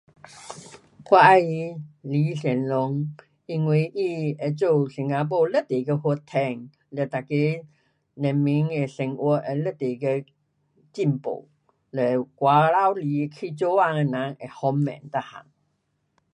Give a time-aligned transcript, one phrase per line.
[1.11, 3.15] 我喜欢李显龙，
[3.45, 3.87] 因为
[4.35, 6.49] 他会做新加坡非常的发展，
[6.89, 7.63] 嘞每个
[8.15, 10.25] 人民的生活会非常的
[10.91, 11.49] 进步。
[11.91, 15.49] 嘞，外头来去做工的人会方便全部。